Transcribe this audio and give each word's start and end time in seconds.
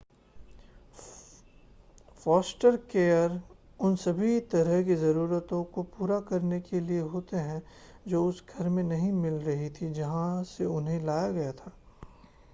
Forster 2.23 2.75
care 2.91 3.39
उन 3.79 3.95
सभी 3.95 4.39
तरह 4.51 4.81
की 4.83 4.95
ज़रूरतों 4.95 5.63
को 5.73 5.83
पूरा 5.91 6.19
करने 6.29 6.59
के 6.61 6.79
लिए 6.79 6.99
होते 7.11 7.37
हैं 7.39 7.61
जो 8.07 8.23
उस 8.25 8.43
घर 8.49 8.69
में 8.69 8.83
नहीं 8.83 9.11
मिल 9.13 9.33
रही 9.41 9.69
थीं 9.71 9.91
जहां 9.93 10.43
से 10.47 10.65
उन्हें 10.67 10.99
लाया 11.05 11.29
गया 11.31 11.51
था 11.53 11.71